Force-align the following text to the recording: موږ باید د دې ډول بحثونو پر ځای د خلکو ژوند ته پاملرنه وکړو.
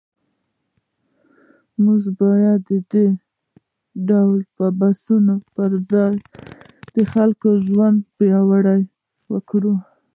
موږ 1.83 2.01
باید 2.19 2.59
د 2.69 2.71
دې 2.91 3.05
ډول 4.07 4.39
بحثونو 4.79 5.35
پر 5.53 5.71
ځای 5.91 6.15
د 6.95 6.97
خلکو 7.13 7.47
ژوند 7.65 7.97
ته 8.05 8.09
پاملرنه 8.29 8.89
وکړو. 9.33 9.75